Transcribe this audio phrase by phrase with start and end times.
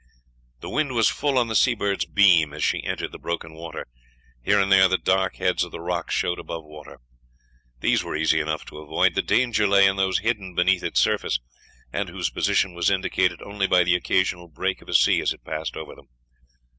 [0.61, 3.85] The wind was full on the Seabird's beam as she entered the broken water.
[4.41, 6.99] Here and there the dark heads of the rocks showed above the water.
[7.81, 11.39] These were easy enough to avoid, the danger lay in those hidden beneath its surface,
[11.93, 15.43] and whose position was indicated only by the occasional break of a sea as it
[15.45, 16.07] passed over them.